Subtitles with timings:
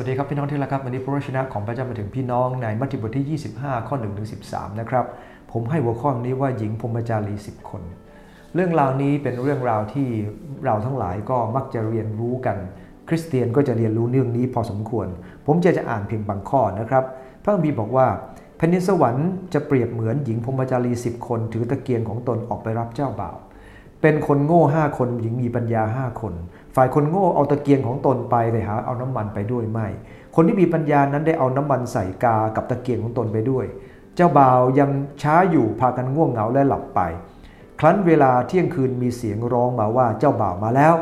[0.00, 5.04] วัสดีครับพี่น้องที่รักครับวันนี้พระวชนะของพระเจ้ามาถึงพี่น้องในมัทธิวบทที่ 25 ข้อ1ถึง13 นะครับ
[5.52, 7.82] ผมให้หัวข้อนี้ว่าหญิงพรมจารี 10 คน
[8.54, 10.08] เรื่องราวนี้เป็นเรื่องราวที่
[10.64, 12.56] เราทั้งหลายก็มักจะเรียนรู้กัน
[13.08, 15.06] คริสเตียนก็จะเรียนรู้เรื่องนี้พอสมควร
[15.46, 17.04] ผมจะจะอ่านเพียงบางข้อนะครับ
[17.42, 18.06] พระคัมภีร์บอกว่า
[18.56, 23.36] แผ่นดินสวรรค์จะเปรียบเหมือนหญิงพรมจารี 10 คนถือตะเกียงของตนออกไปรับเจ้าบ่าว
[24.08, 26.34] เป็นคนโง่ห้าคนหญิงมีปัญญาห้าคน
[26.76, 29.86] ฝ่ายคนโง่เอาตะเกียงของตนไปแต่หาเอาน้ำมันไปด้วยไม่
[30.34, 33.66] คนที่มีปัญญานั้นได้เอาน้ำมันใส่กากับตะเกียงของตนไปด้วย
[34.16, 34.90] เจ้าบ่าวยัง
[35.22, 37.00] ช้าอยู่พากันง่วงเหงาและหลับไป
[37.80, 40.94] ครั้นเวลาเที่ยงคืนมีเสียงร้องมาว่าเจ้าบ่าวมาแล้ว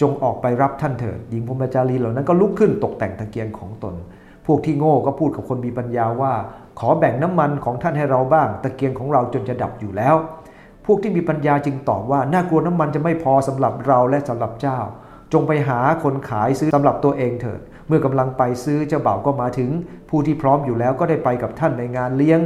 [0.00, 3.94] จงออกไปรับท่านเถิดหญิงพรมจารีเหล่านั้นก็ลุกขึ้นตกแต่งตะเกียงของตน
[4.46, 6.32] พวกที่โง่ก็พูดกับคนมีปัญญาว่า
[6.80, 10.16] ขอแบ่งน้ำมันของท่านให้เราบ้าง ตะเกียงของเราจนจะดับอยู่แล้ว
[10.86, 14.78] พวกที่มีปัญญาจึงตอบว่าน่ากลัวน้ำมันจะไม่พอสำหรับเราและสำหรับเจ้า
[15.32, 19.70] จงไปหาคนขายซื้อสำหรับตัวเองเถิด เมื่อกำลังไปซื้อเจ้าบ่าวก็มาถึง
[20.08, 22.40] ผู้ที่พร้อมอยู่แล้วก็ได้ไปกับท่านในงานเลี้ยง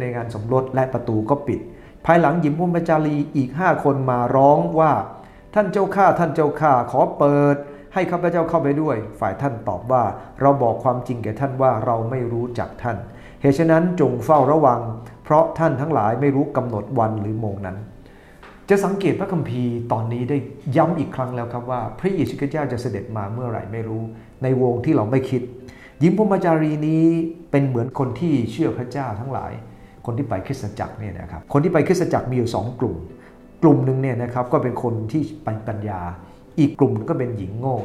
[0.00, 1.60] ในงานสมรสและประตูก็ปิด
[2.06, 4.92] ภายหลังหญิงพรหมจารีอีกห้าคนมาร้องว่า
[5.54, 7.56] ท่านเจ้าข้าท่านเจ้าข้าขอเปิด
[7.94, 10.04] ให้ข้าพเจ้าเข้าไปด้วย ฝ่ายท่านตอบว่า
[10.40, 12.96] เราบอกความจริงแก่ท่านว่าเราไม่รู้จักท่าน
[13.40, 14.80] เหตุฉะนั้นจงเฝ้าระวัง
[15.24, 17.76] เพราะท่านทั้งหลายไม่รู้กำหนดวันหรือโมงนั้น
[18.70, 20.36] จะสังเกตพระคัมภีร์ตอนนี้ได้
[20.76, 24.02] ย้ำอีกครั้งแล้วครับว่า พระเยซูคริสต์เจ้าจะเสด็จมาเมื่อไหร่ไม่รู้
[24.42, 25.42] ในวงที่เราไม่คิด
[26.00, 27.04] หญิงพรมจารีนี้
[27.50, 29.52] เป็นเหมือนคนที่เชื่อพระเจ้าทั้งหลาย
[30.06, 32.96] คนที่ไปคริสตจักรเนี่ยนะครับคนที่ไปคริสตจักรมีอยู่สองกลุ่ม
[33.62, 36.00] กลุ่มหนึ่งเนี่ยนะครับก็เป็นคนที่ปัญปัญญา
[36.58, 37.78] อีกกลุ่มก็เป็นหญิงโง่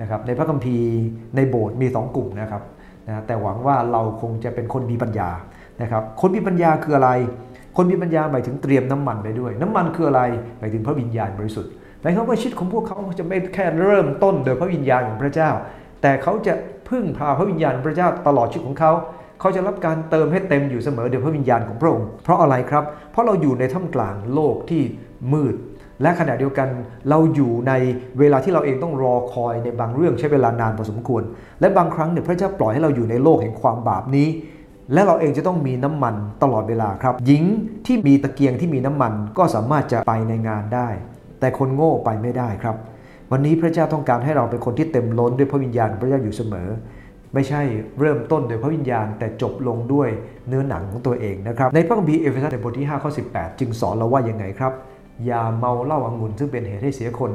[0.00, 0.90] นะครับในพระคัมภีร์
[1.36, 2.62] ในโบสถ์มีสองกลุ่มนะครับ
[3.08, 5.30] นะแต่หวังว่าเราคงจะเป็นคนมีปัญญา
[5.82, 7.10] นะครับคนมีปัญญาคืออะไร
[7.76, 10.22] คนมีปัญญาหมายถึงเตรียมน้ำมันไปด้วย น้ำมันคืออะไร
[10.58, 11.70] หมายถึงพระวิญญาณบริสุทธิ์
[12.02, 15.50] หมายความว่าชีวิตของพวกเขาจะไม่แค่เริ่มต้นโดยพระวิญญาณของพระเจ้า
[16.02, 16.54] แต่เขาจะ
[16.88, 18.92] พึ่งพาพระวิญญาณพระเจ้าตลอดชีวิตของเขา
[19.40, 24.82] เขาจะรับการเติมให้เต็มอยู่เสมอโดยพระวิญญาณของพระองค์เพราะอะไรครับ เพราะเราอยู่ในท่ามกลางโลกที่
[25.32, 25.54] มืด
[26.02, 26.68] และขณะเดียวกัน
[27.10, 27.72] เราอยู่ใน
[28.18, 31.22] เวลาที่เราเองต้องรอคอยในบางเรื่องใช้เวลานานพอสมควร
[31.60, 34.28] และบางครั้งเนี่ยพระเจ้าปล่อยให้เราอยู่ในโลกแห่งความบาปนี้
[34.92, 37.44] และเราเองจะต้องมีน้ำมันตลอดเวลาครับ หญิง
[37.86, 40.88] ที่มีตะเกียงที่มีน้ำมันก็สามารถจะไปในงานได้
[41.40, 42.76] แต่คนโง่ไปไม่ได้ครับ
[43.32, 46.68] วันนี้พระเจ้าต้องการให้เราเป็นคนที่เต็มล้นด้วยพระวิญญาณพระเจ้าอยู่เสมอ
[47.34, 47.62] ไม่ใช่
[48.00, 50.08] เริ่มต้นโดยพระวิญญาณแต่จบลงด้วย
[50.48, 54.72] เนื้อหนังของตัวเองนะครับ ในพระคัมภีร์เอเฟซัสในบทที่5ข้อ18 จึงสอนเราว่ายังไงครับ
[55.26, 57.30] อย่าเมาเหล้าอางุ่นซึ่งเป็นเหตุให้เสียคน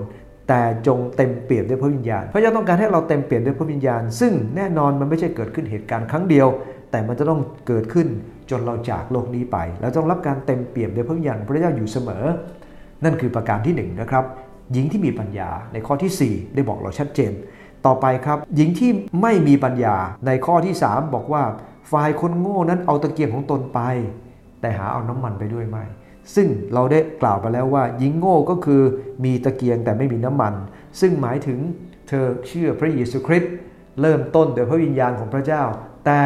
[0.49, 6.47] แต่จงเต็มเปี่ยมด้วยพระวิญญาณ พระเจ้าต้องการให้เราเต็มเปี่ยมด้วยพระวิญญาณ ซึ่งแน่นอนมันไม่ใช่เกิดขึ้นเหตุการณ์ครั้งเดียว
[6.91, 8.07] แต่มันจะต้องเกิดขึ้น
[8.49, 12.23] จนเราจากโลกนี้ไปแล้วต้องรับการเต็มเปี่ยมด้วยพระวิญญาณพระเจ้าอยู่เสมอ
[13.03, 14.25] นั่นคือประการที่1นนะครับ
[14.73, 17.31] หญิงที่มีปัญญาในข้อที่ 4 ได้บอกเราชัดเจน
[17.85, 18.91] ต่อไปครับ หญิงที่
[19.21, 21.43] ไม่มีปัญญาในข้อที่ 3 บอกว่า
[21.91, 23.79] ฝ่ายคนโง่นั้นเอาตะเกียงของตนไป
[24.61, 25.83] แต่หาเอาน้ำมันไปด้วยไม่
[26.35, 28.81] ซึ่งเราได้กล่าวไปแล้วว่า หญิงโง่ก็คือ
[29.23, 30.53] มีตะเกียงแต่ไม่มีน้ำมัน
[30.99, 31.59] ซึ่งหมายถึง
[32.07, 33.53] เธอเชื่อพระเยซูคริสต์
[34.01, 35.63] เริ่มต้นโดยพระวิญญาณของพระเจ้า
[36.05, 36.19] แต่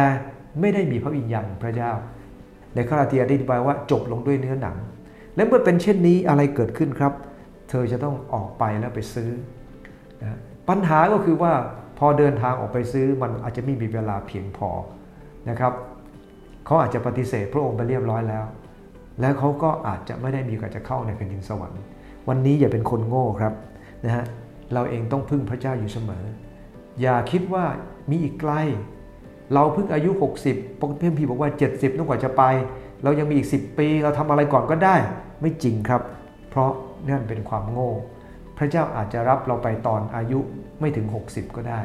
[0.60, 1.92] ไม่ได้มีพระวิญญาณของพระเจ้า
[2.74, 4.76] ในคาราเทียได้อธิบายว่าจบลงด้วยเนื้อหนัง
[5.36, 7.12] และเมื่อเป็นเช่นนี้อะไรเกิดขึ้นครับ
[7.70, 9.30] เธอจะต้องออกไปแล้วไปซื้อ
[10.22, 11.52] นะปัญหาก็คือว่า
[11.98, 14.68] พอเดินทางออกไปซื้อมันอาจจะไม่มีเวลาเพียงพอ
[15.50, 15.72] นะครับ
[16.66, 18.44] เขาอาจจะปฏิเสธพระองค์ไปเรียบร้อยแล้ว
[19.20, 21.82] แล้วเขาก็อาจจะไม่ได้มีโอกาสจะเข้าในแผ่นดินสวรรค์
[22.28, 23.54] วันนี้อย่าเป็นคนโง่ครับ
[24.04, 24.24] นะฮะ
[24.72, 26.24] เราเองต้องพึ่งพระเจ้าอยู่เสมอ
[27.00, 27.64] อย่าคิดว่า
[28.10, 28.52] มีอีกไกล
[29.54, 30.10] เราเพิ่งอายุ
[30.46, 32.42] 60ปกติพี่บอกว่า 70ต้องกว่าจะไป
[33.04, 34.96] เรายังมีอีก 10 ปี เราทำอะไรก่อนก็ได้
[35.40, 36.02] ไม่จริงครับ
[36.50, 36.70] เพราะ
[37.08, 37.90] นั่นเป็นความโง่
[38.58, 40.38] พระเจ้าอาจจะรับเราไปตอนอายุ
[40.80, 41.80] ไม่ถึง 60 ก็ได้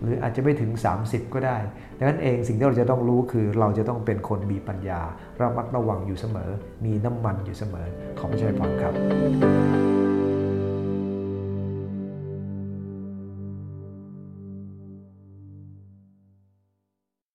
[0.00, 0.70] หรืออาจจะไม่ถึง
[1.02, 1.56] 30 ก็ได้
[1.98, 5.00] ดังนั้นเองสิ่งที่เราจะต้องรู้คือเราจะต้องเป็นคนมีปัญญา
[5.40, 6.50] ระมัดระวังอยู่เสมอ
[6.84, 7.86] มีน้ำมันอยู่เสมอ
[8.18, 10.03] ขอพระเจ้าพรครับ